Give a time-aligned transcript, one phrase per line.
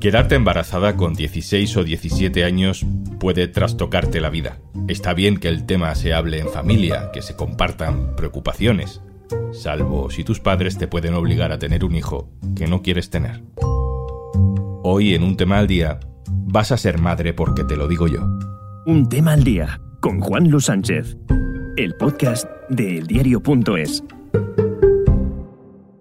[0.00, 2.86] Quedarte embarazada con 16 o 17 años
[3.18, 4.60] puede trastocarte la vida.
[4.86, 9.02] Está bien que el tema se hable en familia, que se compartan preocupaciones,
[9.52, 13.42] salvo si tus padres te pueden obligar a tener un hijo que no quieres tener.
[14.84, 18.20] Hoy en un tema al día, vas a ser madre porque te lo digo yo.
[18.86, 21.16] Un tema al día con Juan Luis Sánchez,
[21.76, 24.04] el podcast de eldiario.es.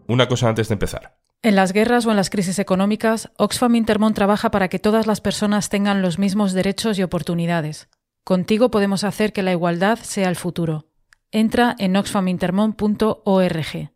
[0.07, 1.16] Una cosa antes de empezar.
[1.47, 5.21] En las guerras o en las crisis económicas, Oxfam Intermón trabaja para que todas las
[5.21, 7.87] personas tengan los mismos derechos y oportunidades.
[8.25, 10.89] Contigo podemos hacer que la igualdad sea el futuro.
[11.31, 13.91] Entra en oxfamintermon.org.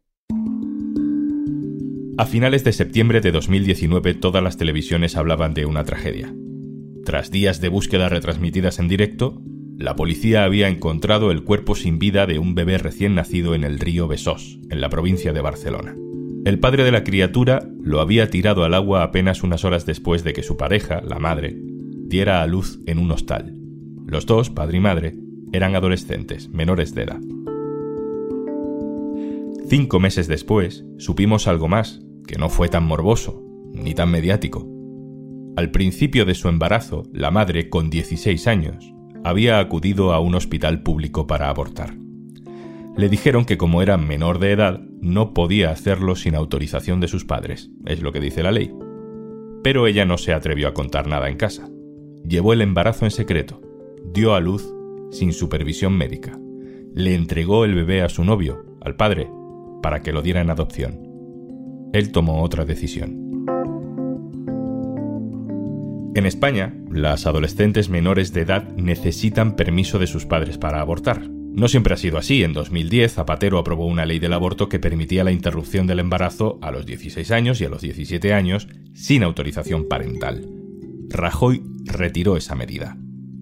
[2.17, 6.33] A finales de septiembre de 2019 todas las televisiones hablaban de una tragedia.
[7.03, 9.41] Tras días de búsqueda retransmitidas en directo,
[9.77, 13.77] la policía había encontrado el cuerpo sin vida de un bebé recién nacido en el
[13.77, 15.97] río Besós, en la provincia de Barcelona.
[16.43, 20.33] El padre de la criatura lo había tirado al agua apenas unas horas después de
[20.33, 23.55] que su pareja, la madre, diera a luz en un hostal.
[24.07, 25.15] Los dos, padre y madre,
[25.53, 27.19] eran adolescentes, menores de edad.
[29.67, 34.67] Cinco meses después, supimos algo más, que no fue tan morboso, ni tan mediático.
[35.55, 40.81] Al principio de su embarazo, la madre, con 16 años, había acudido a un hospital
[40.81, 41.95] público para abortar.
[42.97, 47.25] Le dijeron que como era menor de edad, no podía hacerlo sin autorización de sus
[47.25, 48.71] padres, es lo que dice la ley.
[49.63, 51.67] Pero ella no se atrevió a contar nada en casa.
[52.27, 53.61] Llevó el embarazo en secreto,
[54.13, 54.73] dio a luz
[55.11, 56.39] sin supervisión médica.
[56.93, 59.29] Le entregó el bebé a su novio, al padre,
[59.81, 60.99] para que lo diera en adopción.
[61.93, 63.45] Él tomó otra decisión.
[66.13, 71.21] En España, las adolescentes menores de edad necesitan permiso de sus padres para abortar.
[71.53, 72.43] No siempre ha sido así.
[72.43, 76.71] En 2010, Zapatero aprobó una ley del aborto que permitía la interrupción del embarazo a
[76.71, 80.47] los 16 años y a los 17 años sin autorización parental.
[81.09, 82.97] Rajoy retiró esa medida.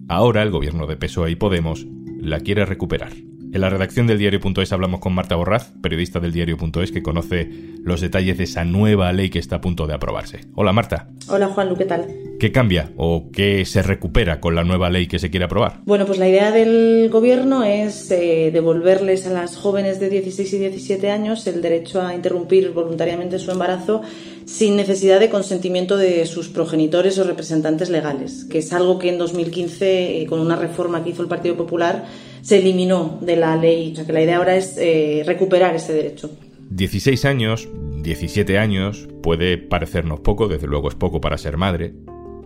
[0.08, 1.86] Ahora el gobierno de PSOE y Podemos
[2.20, 3.12] la quiere recuperar.
[3.52, 7.50] En la redacción del diario.es hablamos con Marta Borraz, periodista del diario.es que conoce
[7.82, 10.42] los detalles de esa nueva ley que está a punto de aprobarse.
[10.54, 11.08] Hola Marta.
[11.28, 12.06] Hola Juan, ¿qué tal?
[12.38, 15.80] ¿Qué cambia o qué se recupera con la nueva ley que se quiere aprobar?
[15.84, 20.58] Bueno, pues la idea del gobierno es eh, devolverles a las jóvenes de 16 y
[20.58, 24.02] 17 años el derecho a interrumpir voluntariamente su embarazo
[24.44, 29.18] sin necesidad de consentimiento de sus progenitores o representantes legales, que es algo que en
[29.18, 32.04] 2015, eh, con una reforma que hizo el Partido Popular,
[32.42, 33.92] se eliminó de la ley.
[33.92, 36.30] O sea que la idea ahora es eh, recuperar ese derecho.
[36.70, 37.68] 16 años,
[38.02, 41.92] 17 años, puede parecernos poco, desde luego es poco para ser madre,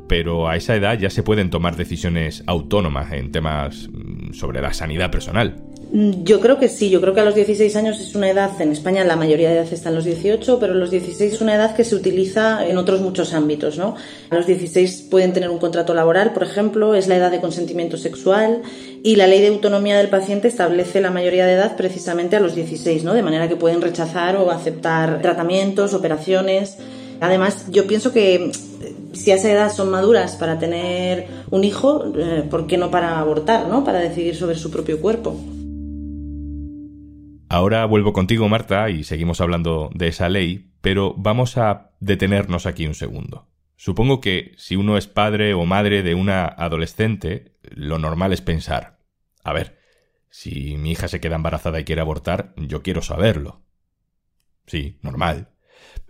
[0.09, 4.73] pero a esa edad ya se pueden tomar decisiones autónomas en temas mm, sobre la
[4.73, 5.63] sanidad personal.
[5.95, 8.61] Mm, yo creo que sí, yo creo que a los 16 años es una edad,
[8.61, 11.55] en España la mayoría de edad está en los 18, pero los 16 es una
[11.55, 13.95] edad que se utiliza en otros muchos ámbitos, ¿no?
[14.29, 17.97] A los 16 pueden tener un contrato laboral, por ejemplo, es la edad de consentimiento
[17.97, 18.63] sexual
[19.05, 22.57] y la ley de autonomía del paciente establece la mayoría de edad precisamente a los
[22.57, 23.15] 16, ¿no?
[23.15, 26.77] De manera que pueden rechazar o aceptar tratamientos, operaciones.
[27.21, 28.53] Además, yo pienso que eh,
[29.13, 33.21] si a esa edad son maduras para tener un hijo, eh, ¿por qué no para
[33.21, 33.85] abortar, ¿no?
[33.85, 35.37] Para decidir sobre su propio cuerpo.
[37.55, 42.85] Ahora vuelvo contigo, Marta, y seguimos hablando de esa ley, pero vamos a detenernos aquí
[42.85, 43.49] un segundo.
[43.77, 48.99] Supongo que si uno es padre o madre de una adolescente, lo normal es pensar,
[49.45, 49.79] a ver,
[50.31, 53.63] si mi hija se queda embarazada y quiere abortar, yo quiero saberlo.
[54.67, 55.51] Sí, normal.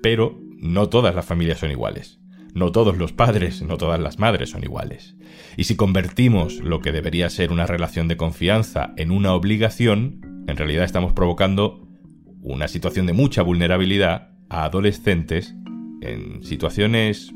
[0.01, 2.21] Pero no todas las familias son iguales.
[2.55, 5.15] No todos los padres, no todas las madres son iguales.
[5.59, 10.57] Y si convertimos lo que debería ser una relación de confianza en una obligación, en
[10.57, 11.89] realidad estamos provocando
[12.43, 15.55] una situación de mucha vulnerabilidad a adolescentes
[16.03, 17.33] en situaciones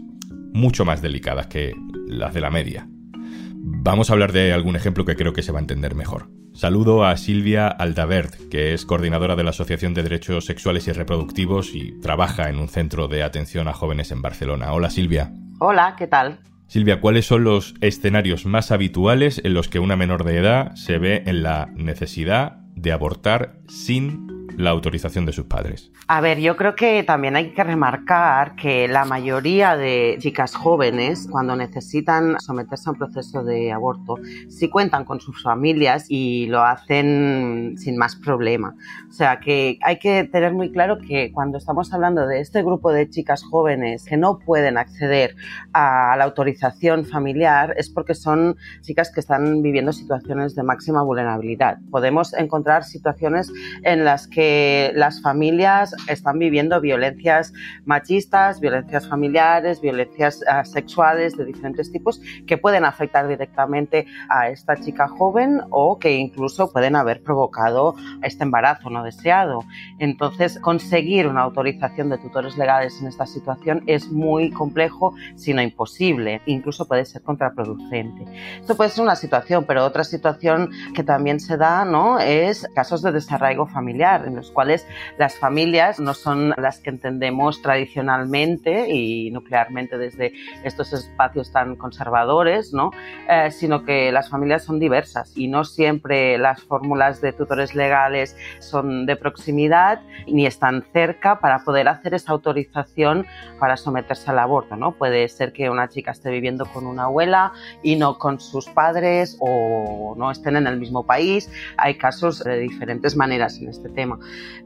[0.52, 1.74] mucho más delicadas que
[2.06, 2.86] las de la media.
[2.90, 6.30] Vamos a hablar de algún ejemplo que creo que se va a entender mejor.
[6.52, 11.74] Saludo a Silvia Aldavert, que es coordinadora de la Asociación de Derechos Sexuales y Reproductivos
[11.74, 14.72] y trabaja en un centro de atención a jóvenes en Barcelona.
[14.72, 15.32] Hola Silvia.
[15.60, 16.40] Hola, ¿qué tal?
[16.66, 20.98] Silvia, ¿cuáles son los escenarios más habituales en los que una menor de edad se
[20.98, 25.92] ve en la necesidad de abortar sin la autorización de sus padres.
[26.08, 31.28] A ver, yo creo que también hay que remarcar que la mayoría de chicas jóvenes,
[31.30, 34.16] cuando necesitan someterse a un proceso de aborto,
[34.48, 38.74] sí cuentan con sus familias y lo hacen sin más problema.
[39.08, 42.92] O sea que hay que tener muy claro que cuando estamos hablando de este grupo
[42.92, 45.36] de chicas jóvenes que no pueden acceder
[45.72, 51.78] a la autorización familiar, es porque son chicas que están viviendo situaciones de máxima vulnerabilidad.
[51.92, 53.52] Podemos encontrar situaciones
[53.84, 57.52] en las que que las familias están viviendo violencias
[57.84, 64.76] machistas, violencias familiares, violencias uh, sexuales de diferentes tipos que pueden afectar directamente a esta
[64.76, 69.64] chica joven o que incluso pueden haber provocado este embarazo no deseado.
[69.98, 75.60] Entonces, conseguir una autorización de tutores legales en esta situación es muy complejo, si no
[75.60, 76.40] imposible.
[76.46, 78.24] Incluso puede ser contraproducente.
[78.60, 82.18] Esto puede ser una situación, pero otra situación que también se da ¿no?
[82.18, 84.86] es casos de desarraigo familiar, los cuales
[85.18, 90.32] las familias no son las que entendemos tradicionalmente y nuclearmente desde
[90.64, 92.90] estos espacios tan conservadores, ¿no?
[93.28, 98.36] Eh, sino que las familias son diversas y no siempre las fórmulas de tutores legales
[98.60, 103.26] son de proximidad ni están cerca para poder hacer esa autorización
[103.58, 104.76] para someterse al aborto.
[104.76, 104.92] ¿no?
[104.92, 107.52] Puede ser que una chica esté viviendo con una abuela
[107.82, 111.50] y no con sus padres o no estén en el mismo país.
[111.76, 114.18] Hay casos de diferentes maneras en este tema.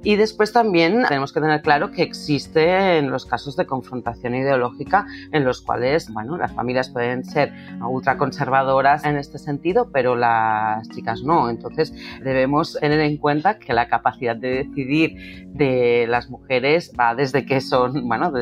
[0.02, 5.44] Y después también tenemos que tener claro que existen los casos de confrontación ideológica en
[5.44, 11.48] los cuales bueno, las familias pueden ser ultraconservadoras en este sentido, pero las chicas no.
[11.48, 17.46] Entonces debemos tener en cuenta que la capacidad de decidir de las mujeres va desde
[17.46, 18.32] que son, bueno,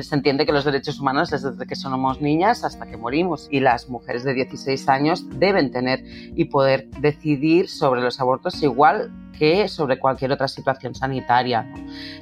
[0.00, 3.60] se entiende que los derechos humanos es desde que somos niñas hasta que morimos y
[3.60, 9.68] las mujeres de 16 años deben tener y poder decidir sobre los abortos igual que
[9.68, 11.66] sobre cualquier otra situación sanitaria.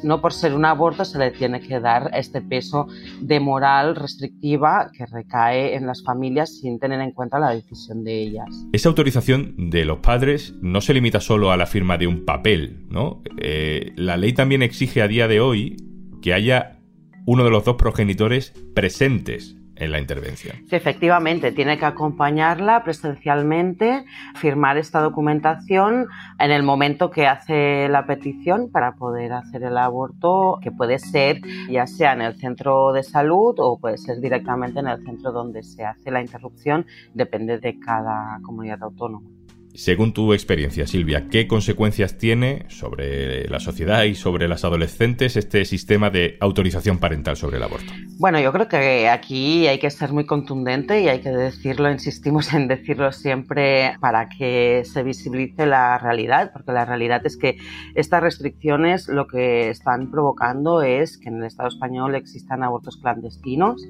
[0.02, 0.20] ¿no?
[0.20, 2.86] por ser un aborto se le tiene que dar este peso
[3.20, 8.22] de moral restrictiva que recae en las familias sin tener en cuenta la decisión de
[8.22, 8.48] ellas.
[8.72, 12.86] Esa autorización de los padres no se limita solo a la firma de un papel,
[12.88, 13.22] ¿no?
[13.38, 15.76] Eh, la ley también exige a día de hoy
[16.20, 16.78] que haya
[17.26, 20.56] uno de los dos progenitores presentes en la intervención.
[20.68, 24.04] Sí, efectivamente, tiene que acompañarla presencialmente,
[24.36, 26.06] firmar esta documentación
[26.38, 31.40] en el momento que hace la petición para poder hacer el aborto, que puede ser
[31.68, 35.64] ya sea en el centro de salud o puede ser directamente en el centro donde
[35.64, 39.28] se hace la interrupción, depende de cada comunidad autónoma.
[39.74, 45.64] Según tu experiencia, Silvia, ¿qué consecuencias tiene sobre la sociedad y sobre las adolescentes este
[45.64, 47.90] sistema de autorización parental sobre el aborto?
[48.18, 52.52] Bueno, yo creo que aquí hay que ser muy contundente y hay que decirlo, insistimos
[52.52, 57.56] en decirlo siempre para que se visibilice la realidad, porque la realidad es que
[57.94, 63.82] estas restricciones lo que están provocando es que en el Estado español existan abortos clandestinos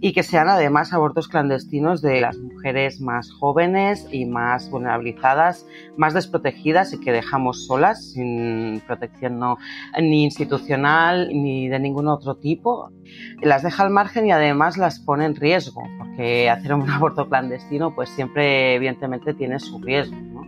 [0.00, 5.66] y que sean además abortos clandestinos de las mujeres más jóvenes y más vulnerabilizadas,
[5.96, 9.58] más desprotegidas y que dejamos solas sin protección no,
[10.00, 12.90] ni institucional ni de ningún otro tipo.
[13.40, 17.94] Las deja al margen y además las pone en riesgo, porque hacer un aborto clandestino
[17.94, 20.16] pues siempre evidentemente tiene su riesgo.
[20.16, 20.42] ¿no?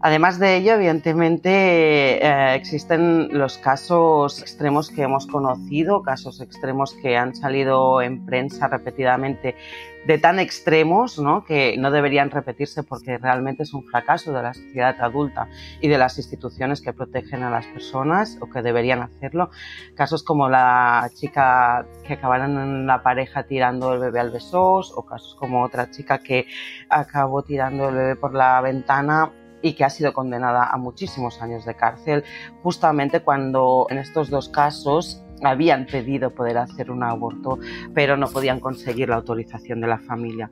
[0.00, 7.16] Además de ello, evidentemente, eh, existen los casos extremos que hemos conocido, casos extremos que
[7.16, 9.56] han salido en prensa repetidamente,
[10.06, 11.44] de tan extremos ¿no?
[11.44, 15.48] que no deberían repetirse porque realmente es un fracaso de la sociedad adulta
[15.80, 19.50] y de las instituciones que protegen a las personas o que deberían hacerlo.
[19.96, 25.04] Casos como la chica que acabaron en la pareja tirando el bebé al besos o
[25.04, 26.46] casos como otra chica que
[26.88, 29.32] acabó tirando el bebé por la ventana
[29.62, 32.24] y que ha sido condenada a muchísimos años de cárcel,
[32.62, 37.58] justamente cuando en estos dos casos habían pedido poder hacer un aborto,
[37.94, 40.50] pero no podían conseguir la autorización de la familia.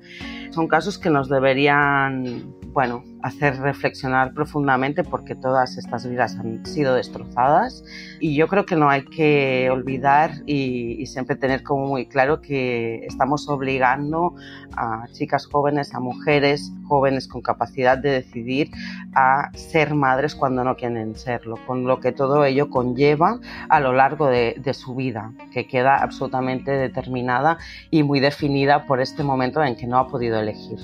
[0.50, 6.94] Son casos que nos deberían, bueno, hacer reflexionar profundamente porque todas estas vidas han sido
[6.94, 7.84] destrozadas
[8.20, 12.40] y yo creo que no hay que olvidar y, y siempre tener como muy claro
[12.40, 14.34] que estamos obligando
[14.76, 18.70] a chicas jóvenes, a mujeres jóvenes con capacidad de decidir
[19.14, 23.92] a ser madres cuando no quieren serlo, con lo que todo ello conlleva a lo
[23.92, 27.58] largo de, de su vida, que queda absolutamente determinada
[27.90, 30.78] y muy definida por este momento en que no ha podido elegir.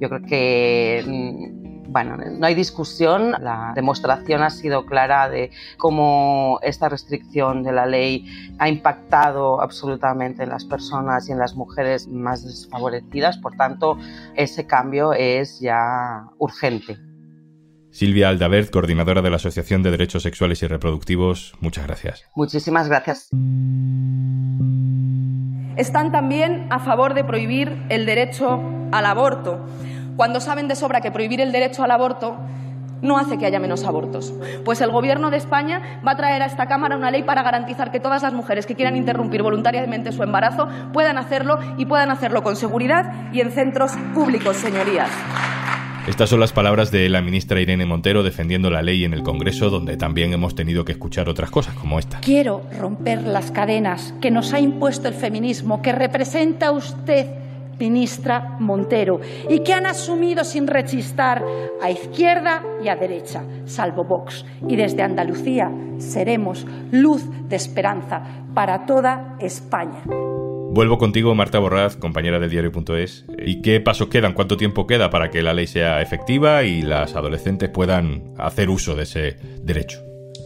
[0.00, 6.58] Yo creo que mm, bueno, no hay discusión, la demostración ha sido clara de cómo
[6.62, 8.26] esta restricción de la ley
[8.58, 13.96] ha impactado absolutamente en las personas y en las mujeres más desfavorecidas, por tanto,
[14.36, 17.07] ese cambio es ya urgente.
[17.90, 22.24] Silvia Aldabert, coordinadora de la Asociación de Derechos Sexuales y Reproductivos, muchas gracias.
[22.34, 23.28] Muchísimas gracias.
[25.76, 28.60] Están también a favor de prohibir el derecho
[28.92, 29.64] al aborto
[30.16, 32.36] cuando saben de sobra que prohibir el derecho al aborto
[33.02, 34.34] no hace que haya menos abortos.
[34.64, 37.92] Pues el Gobierno de España va a traer a esta Cámara una ley para garantizar
[37.92, 42.42] que todas las mujeres que quieran interrumpir voluntariamente su embarazo puedan hacerlo y puedan hacerlo
[42.42, 45.10] con seguridad y en centros públicos, señorías.
[46.08, 49.68] Estas son las palabras de la ministra Irene Montero defendiendo la ley en el Congreso,
[49.68, 52.20] donde también hemos tenido que escuchar otras cosas como esta.
[52.20, 57.26] Quiero romper las cadenas que nos ha impuesto el feminismo, que representa usted
[57.78, 61.44] ministra Montero, y que han asumido sin rechistar
[61.82, 64.46] a izquierda y a derecha, salvo Vox.
[64.66, 68.22] Y desde Andalucía seremos luz de esperanza
[68.54, 70.02] para toda España.
[70.70, 73.24] Vuelvo contigo, Marta Borraz, compañera del diario.es.
[73.38, 74.34] ¿Y qué pasos quedan?
[74.34, 78.94] ¿Cuánto tiempo queda para que la ley sea efectiva y las adolescentes puedan hacer uso
[78.94, 80.00] de ese derecho?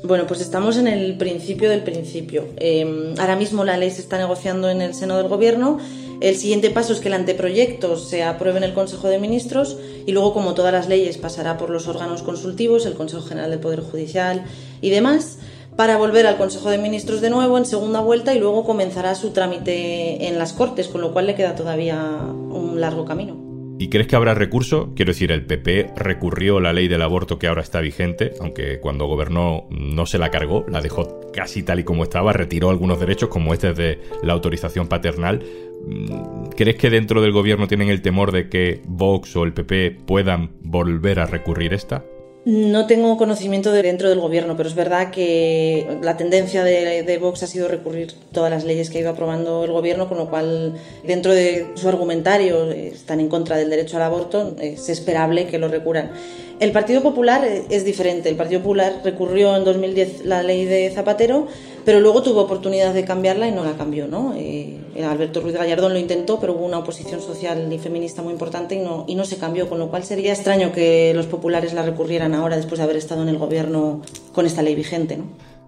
[0.04, 2.46] Bueno, pues estamos en el principio del principio.
[2.56, 5.78] Em, ahora mismo la ley se está negociando en el seno del Gobierno.
[6.20, 9.76] El siguiente paso es que el anteproyecto se apruebe en el Consejo de Ministros
[10.06, 13.58] y luego, como todas las leyes, pasará por los órganos consultivos, el Consejo General del
[13.58, 14.44] Poder Judicial
[14.80, 15.38] y demás
[15.76, 19.30] para volver al Consejo de Ministros de nuevo en segunda vuelta y luego comenzará su
[19.30, 23.52] trámite en las Cortes, con lo cual le queda todavía un largo camino.
[23.78, 24.92] ¿Y crees que habrá recurso?
[24.94, 29.06] Quiero decir, el PP recurrió la ley del aborto que ahora está vigente, aunque cuando
[29.06, 33.28] gobernó no se la cargó, la dejó casi tal y como estaba, retiró algunos derechos
[33.28, 35.42] como este de la autorización paternal.
[35.84, 40.02] Mm, ¿Crees que dentro del gobierno tienen el temor de que Vox o el PP
[40.06, 42.04] puedan volver a recurrir esta?
[42.44, 47.44] No tengo conocimiento de dentro del gobierno, pero es verdad que la tendencia de, Vox
[47.44, 50.74] ha sido recurrir todas las leyes que ha ido aprobando el gobierno, con lo cual
[51.06, 55.68] dentro de su argumentario están en contra del derecho al aborto, es esperable que lo
[55.68, 56.10] recurran.
[56.58, 58.28] El Partido Popular es diferente.
[58.28, 61.46] El Partido Popular recurrió en 2010 la ley de Zapatero,
[61.84, 64.06] pero luego tuvo oportunidad de cambiarla y no la cambió.
[64.06, 64.34] ¿no?
[64.36, 68.74] Eh, Alberto Ruiz Gallardón lo intentó, pero hubo una oposición social y feminista muy importante
[68.74, 71.82] y no, y no se cambió, con lo cual sería extraño que los populares la
[71.82, 75.16] recurrieran ahora después de haber estado en el gobierno con esta ley vigente.
[75.16, 75.24] ¿no?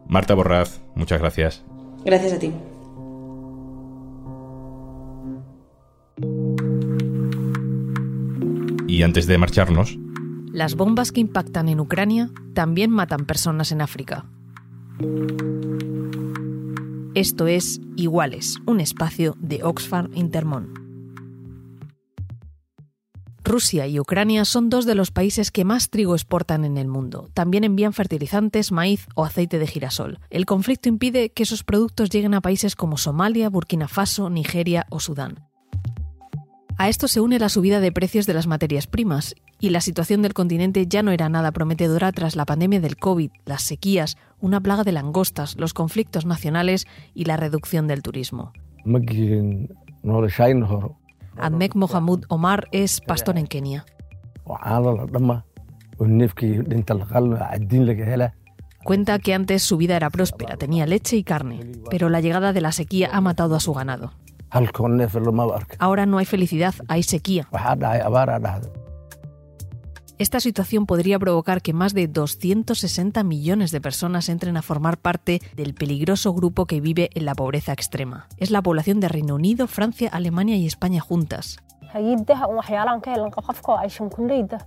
[0.06, 1.62] Marta Borraz, muchas gracias.
[2.04, 2.52] Gracias a ti.
[8.86, 9.98] Y antes de marcharnos,
[10.52, 14.26] las bombas que impactan en Ucrania también matan personas en África.
[17.14, 20.74] Esto es Iguales, un espacio de Oxfam Intermón.
[23.44, 27.28] Rusia y Ucrania son dos de los países que más trigo exportan en el mundo.
[27.32, 30.18] También envían fertilizantes, maíz o aceite de girasol.
[30.28, 34.98] El conflicto impide que esos productos lleguen a países como Somalia, Burkina Faso, Nigeria o
[34.98, 35.38] Sudán.
[36.76, 40.20] A esto se une la subida de precios de las materias primas y la situación
[40.20, 44.60] del continente ya no era nada prometedora tras la pandemia del COVID, las sequías, una
[44.60, 48.52] plaga de langostas, los conflictos nacionales y la reducción del turismo.
[51.38, 53.86] Admek Mohamud Omar es pastor en Kenia.
[58.84, 62.60] Cuenta que antes su vida era próspera, tenía leche y carne, pero la llegada de
[62.60, 64.12] la sequía ha matado a su ganado.
[65.78, 67.48] Ahora no hay felicidad, hay sequía.
[70.16, 75.40] Esta situación podría provocar que más de 260 millones de personas entren a formar parte
[75.56, 78.28] del peligroso grupo que vive en la pobreza extrema.
[78.36, 81.58] Es la población de Reino Unido, Francia, Alemania y España juntas.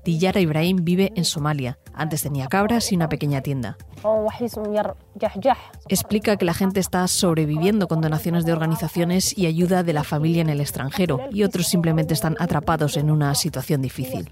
[0.04, 1.77] Tillara Ibrahim vive en Somalia.
[1.94, 3.77] Antes tenía cabras y una pequeña tienda.
[5.89, 10.42] Explica que la gente está sobreviviendo con donaciones de organizaciones y ayuda de la familia
[10.42, 14.30] en el extranjero, y otros simplemente están atrapados en una situación difícil.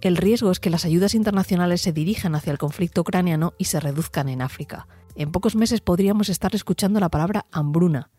[0.00, 3.80] El riesgo es que las ayudas internacionales se dirijan hacia el conflicto ucraniano y se
[3.80, 4.86] reduzcan en África.
[5.14, 8.10] En pocos meses podríamos estar escuchando la palabra hambruna.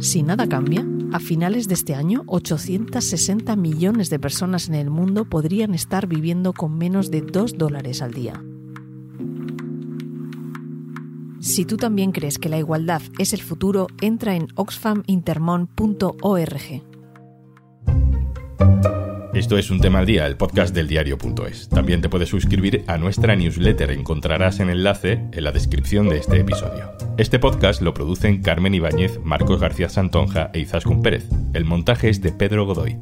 [0.00, 5.24] Si nada cambia, a finales de este año, 860 millones de personas en el mundo
[5.24, 8.42] podrían estar viviendo con menos de 2 dólares al día.
[11.40, 16.97] Si tú también crees que la igualdad es el futuro, entra en oxfamintermon.org.
[19.34, 21.68] Esto es un tema al día, el podcast del diario.es.
[21.68, 26.40] También te puedes suscribir a nuestra newsletter, encontrarás el enlace en la descripción de este
[26.40, 26.92] episodio.
[27.18, 31.28] Este podcast lo producen Carmen Ibáñez, Marcos García Santonja e Izaskun Pérez.
[31.54, 32.98] El montaje es de Pedro Godoy.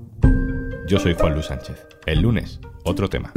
[0.87, 1.87] Yo soy Juan Luis Sánchez.
[2.05, 3.33] El lunes, otro tema.